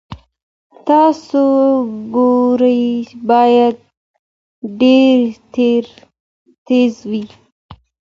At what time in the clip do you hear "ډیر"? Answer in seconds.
4.79-5.19